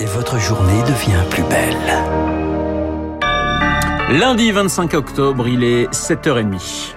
[0.00, 1.76] et votre journée devient plus belle.
[4.10, 6.94] Lundi 25 octobre, il est 7h30.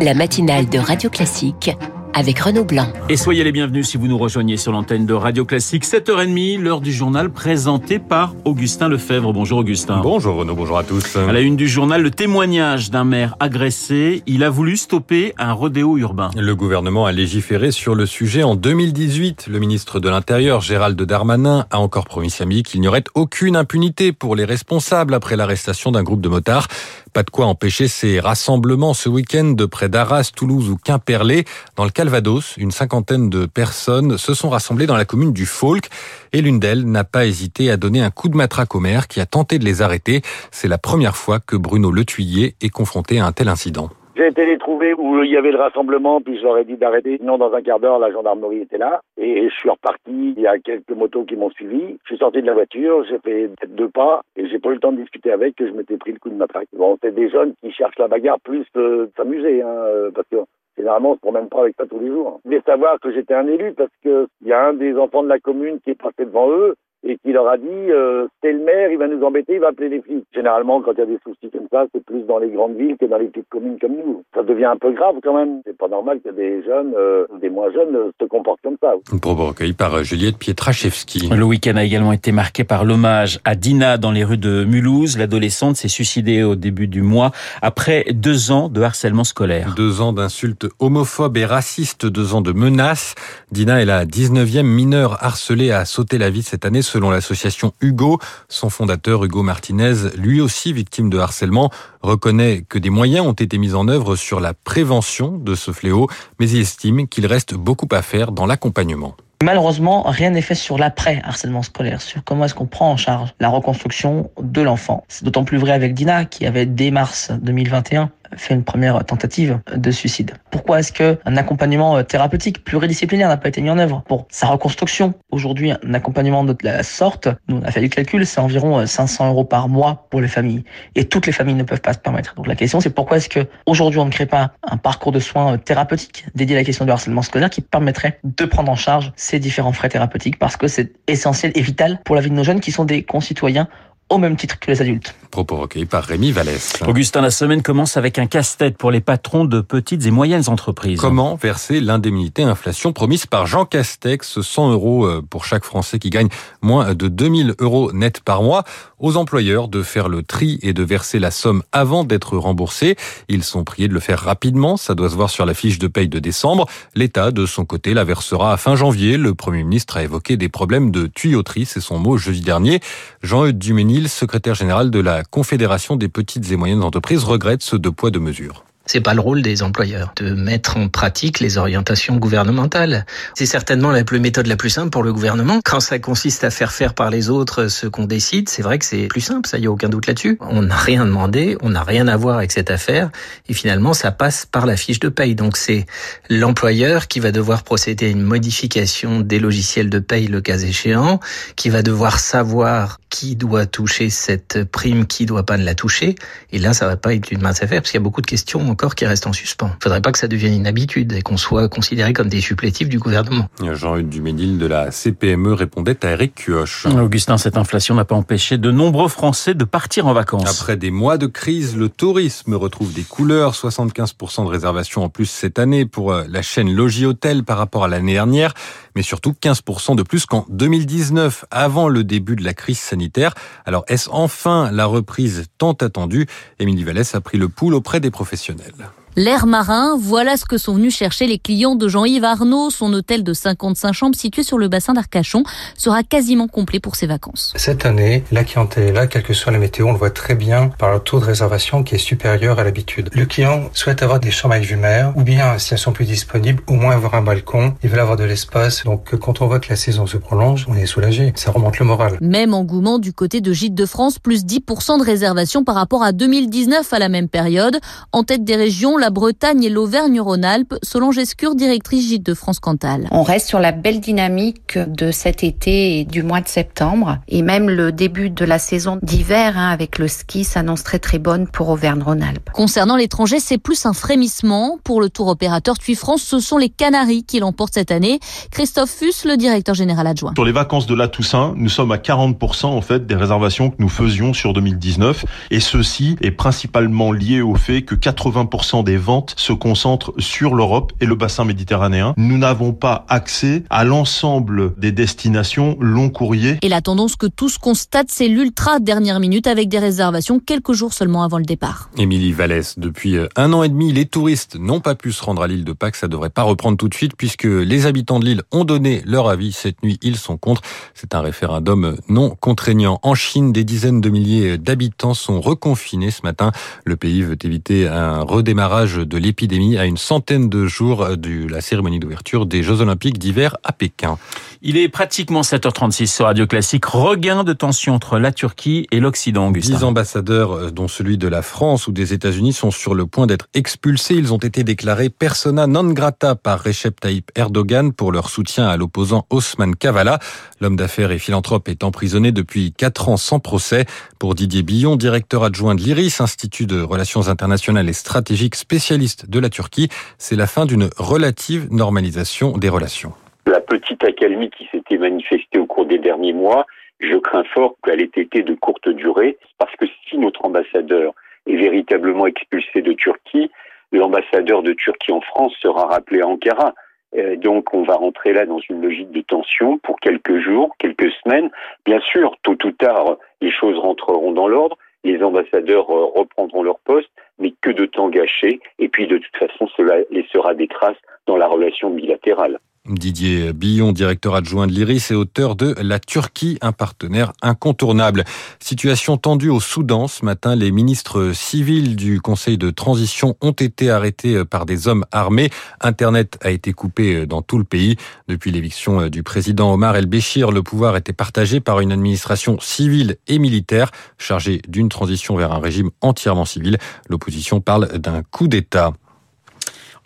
[0.00, 1.70] La matinale de Radio Classique
[2.16, 2.88] avec Renaud Blanc.
[3.10, 5.84] Et soyez les bienvenus si vous nous rejoignez sur l'antenne de Radio Classique.
[5.84, 9.34] 7h30, l'heure du journal présenté par Augustin Lefebvre.
[9.34, 10.00] Bonjour Augustin.
[10.02, 11.14] Bonjour Renaud, bonjour à tous.
[11.16, 14.22] À la une du journal, le témoignage d'un maire agressé.
[14.26, 16.30] Il a voulu stopper un rodéo urbain.
[16.34, 19.48] Le gouvernement a légiféré sur le sujet en 2018.
[19.50, 24.12] Le ministre de l'Intérieur, Gérald Darmanin, a encore promis samedi qu'il n'y aurait aucune impunité
[24.12, 26.68] pour les responsables après l'arrestation d'un groupe de motards.
[27.16, 31.46] Pas de quoi empêcher ces rassemblements ce week-end près d'Arras, Toulouse ou Quimperlé.
[31.74, 35.88] Dans le Calvados, une cinquantaine de personnes se sont rassemblées dans la commune du Falk
[36.34, 39.20] et l'une d'elles n'a pas hésité à donner un coup de matraque au maire qui
[39.20, 40.20] a tenté de les arrêter.
[40.50, 43.88] C'est la première fois que Bruno Letuyer est confronté à un tel incident.
[44.16, 46.78] J'ai été les trouver où il y avait le rassemblement, puis je leur ai dit
[46.78, 47.18] d'arrêter.
[47.18, 49.02] Sinon, dans un quart d'heure, la gendarmerie était là.
[49.18, 50.32] Et je suis reparti.
[50.34, 51.98] Il y a quelques motos qui m'ont suivi.
[52.04, 54.74] Je suis sorti de la voiture, j'ai fait peut-être deux pas, et j'ai pas eu
[54.74, 56.68] le temps de discuter avec, que je m'étais pris le coup de matraque.
[56.72, 60.38] Bon, c'est des jeunes qui cherchent la bagarre plus que s'amuser, hein, parce que
[60.78, 62.38] Généralement, on se promène pas avec ça tous les jours.
[62.44, 65.22] Ils voulaient savoir que j'étais un élu parce que il y a un des enfants
[65.22, 66.74] de la commune qui est passé devant eux
[67.06, 69.68] et qui leur a dit euh, c'est le maire, il va nous embêter, il va
[69.68, 70.26] appeler les flics.
[70.34, 72.96] Généralement, quand il y a des soucis comme ça, c'est plus dans les grandes villes
[73.00, 74.22] que dans les petites communes comme nous.
[74.34, 75.60] Ça devient un peu grave quand même.
[75.64, 78.94] C'est pas normal que des jeunes, euh, des moins jeunes, euh, se comportent comme ça.
[79.22, 81.30] Propos recueilli par Juliette Pietraszewski.
[81.30, 85.16] Le week-end a également été marqué par l'hommage à Dina dans les rues de Mulhouse.
[85.18, 87.30] L'adolescente s'est suicidée au début du mois
[87.62, 89.74] après deux ans de harcèlement scolaire.
[89.76, 93.14] Deux ans d'insultes homophobes et racistes, deux ans de menaces.
[93.52, 98.18] Dina est la 19e mineure harcelée à sauter la vie cette année selon l'association Hugo.
[98.48, 103.58] Son fondateur, Hugo Martinez, lui aussi victime de harcèlement, reconnaît que des moyens ont été
[103.58, 106.08] mis en œuvre sur la prévention de ce fléau,
[106.40, 109.14] mais il estime qu'il reste beaucoup à faire dans l'accompagnement.
[109.44, 113.34] Malheureusement, rien n'est fait sur l'après harcèlement scolaire, sur comment est-ce qu'on prend en charge
[113.38, 115.04] la reconstruction de l'enfant.
[115.08, 119.60] C'est d'autant plus vrai avec Dina, qui avait dès mars 2021 fait une première tentative
[119.74, 120.32] de suicide.
[120.50, 124.48] Pourquoi est-ce que un accompagnement thérapeutique pluridisciplinaire n'a pas été mis en œuvre pour sa
[124.48, 128.86] reconstruction Aujourd'hui, un accompagnement de la sorte, nous on a fait du calcul, c'est environ
[128.86, 130.64] 500 euros par mois pour les familles.
[130.94, 132.34] Et toutes les familles ne peuvent pas se permettre.
[132.34, 135.20] Donc la question c'est pourquoi est-ce que aujourd'hui on ne crée pas un parcours de
[135.20, 139.12] soins thérapeutique dédié à la question du harcèlement scolaire qui permettrait de prendre en charge
[139.16, 142.44] ces différents frais thérapeutiques parce que c'est essentiel et vital pour la vie de nos
[142.44, 143.68] jeunes qui sont des concitoyens
[144.08, 145.14] au même titre que les adultes.
[145.30, 146.74] Propos recueillis par Rémi Vallès.
[146.86, 151.00] Augustin, la semaine commence avec un casse-tête pour les patrons de petites et moyennes entreprises.
[151.00, 156.28] Comment verser l'indemnité inflation promise par Jean Castex, 100 euros pour chaque Français qui gagne
[156.62, 158.64] moins de 2000 euros net par mois,
[158.98, 162.96] aux employeurs de faire le tri et de verser la somme avant d'être remboursés.
[163.28, 165.88] Ils sont priés de le faire rapidement, ça doit se voir sur la fiche de
[165.88, 166.66] paye de décembre.
[166.94, 169.16] L'État, de son côté, la versera à fin janvier.
[169.16, 172.80] Le Premier ministre a évoqué des problèmes de tuyauterie, c'est son mot jeudi dernier.
[173.22, 173.58] Jean-Eudes
[173.96, 178.10] Duménil, secrétaire général de la Confédération des petites et moyennes entreprises, regrette ce deux poids
[178.10, 178.62] deux mesures.
[178.86, 183.04] C'est pas le rôle des employeurs de mettre en pratique les orientations gouvernementales.
[183.34, 185.60] C'est certainement la plus méthode la plus simple pour le gouvernement.
[185.64, 188.84] Quand ça consiste à faire faire par les autres ce qu'on décide, c'est vrai que
[188.84, 190.38] c'est plus simple, ça y a aucun doute là-dessus.
[190.40, 193.10] On n'a rien demandé, on n'a rien à voir avec cette affaire
[193.48, 195.34] et finalement ça passe par la fiche de paye.
[195.34, 195.86] Donc c'est
[196.30, 201.20] l'employeur qui va devoir procéder à une modification des logiciels de paye le cas échéant,
[201.56, 206.16] qui va devoir savoir qui doit toucher cette prime, qui doit pas la toucher.
[206.52, 208.26] Et là, ça va pas être une mince affaire parce qu'il y a beaucoup de
[208.26, 209.70] questions encore qui restent en suspens.
[209.80, 212.90] Il faudrait pas que ça devienne une habitude et qu'on soit considéré comme des supplétifs
[212.90, 213.48] du gouvernement.
[213.72, 216.84] Jean-Hugues Duménil de la CPME répondait à Eric Kioch.
[216.84, 220.46] Augustin, cette inflation n'a pas empêché de nombreux Français de partir en vacances.
[220.46, 223.54] Après des mois de crise, le tourisme retrouve des couleurs.
[223.54, 227.88] 75% de réservations en plus cette année pour la chaîne Logis Hôtel par rapport à
[227.88, 228.52] l'année dernière,
[228.94, 233.32] mais surtout 15% de plus qu'en 2019, avant le début de la crise sanitaire.
[233.64, 236.26] Alors, est-ce enfin la reprise tant attendue?
[236.58, 238.65] Émilie Vallès a pris le pouls auprès des professionnels.
[238.74, 239.05] Noël.
[239.18, 242.68] L'air marin, voilà ce que sont venus chercher les clients de Jean-Yves Arnaud.
[242.68, 245.42] Son hôtel de 55 chambres situé sur le bassin d'Arcachon
[245.74, 247.54] sera quasiment complet pour ses vacances.
[247.56, 250.34] Cette année, la clientèle est là, quelle que soit la météo, on le voit très
[250.34, 253.08] bien par le taux de réservation qui est supérieur à l'habitude.
[253.14, 256.04] Le client souhaite avoir des chambres avec vue mer, ou bien, si elles sont plus
[256.04, 257.72] disponibles, au moins avoir un balcon.
[257.82, 258.84] Il veut avoir de l'espace.
[258.84, 261.32] Donc, quand on voit que la saison se prolonge, on est soulagé.
[261.36, 262.18] Ça remonte le moral.
[262.20, 266.12] Même engouement du côté de Gîtes de France, plus 10% de réservations par rapport à
[266.12, 267.78] 2019 à la même période.
[268.12, 270.74] En tête des régions, la Bretagne et l'Auvergne-Rhône-Alpes.
[270.82, 273.08] Solange Escure, directrice gîte de France Cantal.
[273.10, 277.18] On reste sur la belle dynamique de cet été et du mois de septembre.
[277.28, 281.18] Et même le début de la saison d'hiver hein, avec le ski s'annonce très très
[281.18, 282.50] bonne pour Auvergne-Rhône-Alpes.
[282.52, 284.78] Concernant l'étranger, c'est plus un frémissement.
[284.84, 288.20] Pour le tour opérateur TUI France, ce sont les Canaries qui l'emportent cette année.
[288.50, 290.32] Christophe Fuss, le directeur général adjoint.
[290.34, 293.76] Sur les vacances de la Toussaint, nous sommes à 40% en fait des réservations que
[293.78, 299.34] nous faisions sur 2019 et ceci est principalement lié au fait que 80% des ventes
[299.36, 302.14] se concentrent sur l'Europe et le bassin méditerranéen.
[302.16, 306.58] Nous n'avons pas accès à l'ensemble des destinations long courrier.
[306.62, 310.92] Et la tendance que tous constatent, c'est l'ultra dernière minute avec des réservations quelques jours
[310.92, 311.90] seulement avant le départ.
[311.96, 315.48] Émilie Vallès, depuis un an et demi, les touristes n'ont pas pu se rendre à
[315.48, 315.96] l'île de Pâques.
[315.96, 319.28] Ça devrait pas reprendre tout de suite puisque les habitants de l'île ont donné leur
[319.28, 319.52] avis.
[319.52, 320.62] Cette nuit, ils sont contre.
[320.94, 323.00] C'est un référendum non contraignant.
[323.02, 326.52] En Chine, des dizaines de milliers d'habitants sont reconfinés ce matin.
[326.84, 331.60] Le pays veut éviter un redémarrage de l'épidémie à une centaine de jours de la
[331.60, 334.18] cérémonie d'ouverture des Jeux Olympiques d'hiver à Pékin.
[334.62, 336.86] Il est pratiquement 7h36 sur Radio Classique.
[336.86, 341.86] Regain de tension entre la Turquie et l'Occident, Dix ambassadeurs, dont celui de la France
[341.86, 344.14] ou des États-Unis, sont sur le point d'être expulsés.
[344.14, 348.76] Ils ont été déclarés persona non grata par Recep Tayyip Erdogan pour leur soutien à
[348.76, 350.18] l'opposant Osman Kavala.
[350.60, 353.86] L'homme d'affaires et philanthrope est emprisonné depuis quatre ans sans procès.
[354.18, 359.38] Pour Didier Billon, directeur adjoint de l'IRIS, Institut de Relations Internationales et Stratégiques spécialiste de
[359.38, 363.12] la Turquie, c'est la fin d'une relative normalisation des relations.
[363.46, 366.66] La petite accalmie qui s'était manifestée au cours des derniers mois,
[366.98, 371.12] je crains fort qu'elle ait été de courte durée, parce que si notre ambassadeur
[371.46, 373.52] est véritablement expulsé de Turquie,
[373.92, 376.74] l'ambassadeur de Turquie en France sera rappelé à Ankara.
[377.16, 381.12] Euh, donc on va rentrer là dans une logique de tension pour quelques jours, quelques
[381.22, 381.50] semaines.
[381.84, 386.78] Bien sûr, tôt ou tard, les choses rentreront dans l'ordre, les ambassadeurs euh, reprendront leur
[386.80, 390.96] poste, mais que de temps gâché, et puis de toute façon cela laissera des traces
[391.26, 392.58] dans la relation bilatérale.
[392.88, 398.24] Didier Billon, directeur adjoint de l'IRIS et auteur de La Turquie, un partenaire incontournable.
[398.60, 400.08] Situation tendue au Soudan.
[400.08, 405.04] Ce matin, les ministres civils du Conseil de transition ont été arrêtés par des hommes
[405.12, 405.50] armés.
[405.80, 407.96] Internet a été coupé dans tout le pays.
[408.28, 413.38] Depuis l'éviction du président Omar el-Béchir, le pouvoir était partagé par une administration civile et
[413.38, 416.78] militaire chargée d'une transition vers un régime entièrement civil.
[417.08, 418.92] L'opposition parle d'un coup d'État.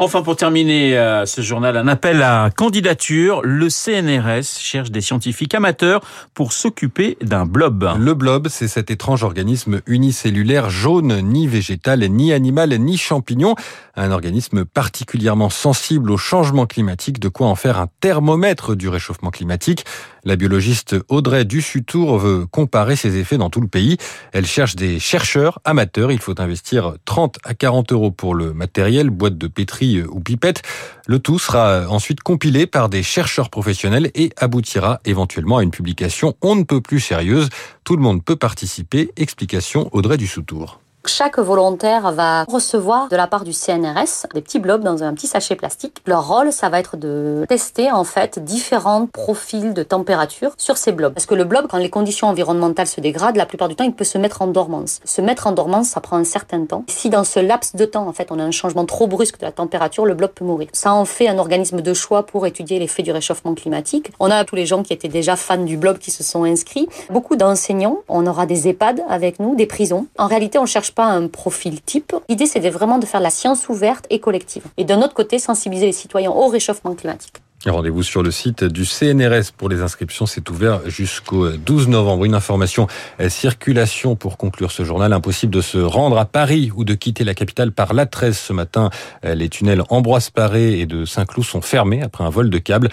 [0.02, 3.42] Enfin, pour terminer euh, ce journal, un appel à candidature.
[3.44, 6.00] Le CNRS cherche des scientifiques amateurs
[6.32, 7.86] pour s'occuper d'un blob.
[7.98, 13.56] Le blob, c'est cet étrange organisme unicellulaire jaune, ni végétal, ni animal, ni champignon.
[13.94, 19.30] Un organisme particulièrement sensible au changement climatique, de quoi en faire un thermomètre du réchauffement
[19.30, 19.84] climatique.
[20.24, 23.96] La biologiste Audrey Dussutour veut comparer ses effets dans tout le pays.
[24.32, 26.12] Elle cherche des chercheurs amateurs.
[26.12, 30.62] Il faut investir 30 à 40 euros pour le matériel, boîte de pétri ou pipette.
[31.06, 36.34] Le tout sera ensuite compilé par des chercheurs professionnels et aboutira éventuellement à une publication
[36.42, 37.48] on ne peut plus sérieuse.
[37.84, 39.10] Tout le monde peut participer.
[39.16, 40.80] Explication Audrey Dussutour.
[41.06, 45.26] Chaque volontaire va recevoir de la part du CNRS des petits blobs dans un petit
[45.26, 45.96] sachet plastique.
[46.06, 50.92] Leur rôle, ça va être de tester en fait différents profils de température sur ces
[50.92, 51.14] blobs.
[51.14, 53.94] Parce que le blob, quand les conditions environnementales se dégradent, la plupart du temps, il
[53.94, 55.00] peut se mettre en dormance.
[55.04, 56.84] Se mettre en dormance, ça prend un certain temps.
[56.88, 59.46] Si dans ce laps de temps, en fait, on a un changement trop brusque de
[59.46, 60.68] la température, le blob peut mourir.
[60.72, 64.12] Ça en fait un organisme de choix pour étudier l'effet du réchauffement climatique.
[64.20, 66.88] On a tous les gens qui étaient déjà fans du blob qui se sont inscrits.
[67.08, 67.98] Beaucoup d'enseignants.
[68.08, 70.06] On aura des EHPAD avec nous, des prisons.
[70.18, 72.14] En réalité, on cherche pas un profil type.
[72.28, 74.64] L'idée, c'est vraiment de faire la science ouverte et collective.
[74.76, 77.36] Et d'un autre côté, sensibiliser les citoyens au réchauffement climatique.
[77.66, 80.24] Rendez-vous sur le site du CNRS pour les inscriptions.
[80.24, 82.24] C'est ouvert jusqu'au 12 novembre.
[82.24, 82.86] Une information
[83.28, 85.12] circulation pour conclure ce journal.
[85.12, 88.88] Impossible de se rendre à Paris ou de quitter la capitale par l'A13 ce matin.
[89.22, 92.88] Les tunnels Ambroise Paré et de Saint-Cloud sont fermés après un vol de câble.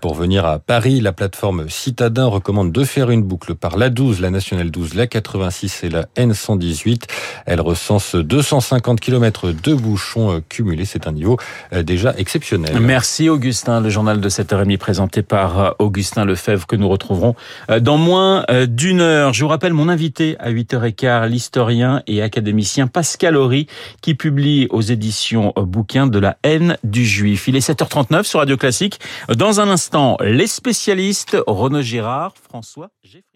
[0.00, 4.20] Pour venir à Paris, la plateforme Citadin recommande de faire une boucle par la 12,
[4.20, 7.02] la nationale 12, la 86 et la N118.
[7.46, 10.86] Elle recense 250 km de bouchons cumulés.
[10.86, 11.38] C'est un niveau
[11.84, 12.80] déjà exceptionnel.
[12.80, 13.80] Merci Augustin.
[13.80, 17.34] Le journal de 7h30 présenté par Augustin Lefebvre que nous retrouverons
[17.80, 19.32] dans moins d'une heure.
[19.32, 23.66] Je vous rappelle mon invité à 8h15, l'historien et académicien Pascal Horry
[24.00, 27.48] qui publie aux éditions bouquins de la haine du juif.
[27.48, 28.98] Il est 7h39 sur Radio Classique.
[29.28, 33.27] Dans un instant, les spécialistes Renaud Girard, François Geffroy.